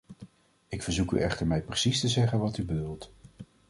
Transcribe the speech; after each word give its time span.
Ik 0.67 0.83
verzoek 0.83 1.11
u 1.11 1.17
echter 1.19 1.47
mij 1.47 1.61
precies 1.61 1.99
te 1.99 2.07
zeggen 2.07 2.39
wat 2.39 2.57
u 2.57 2.65
bedoelt. 2.65 3.11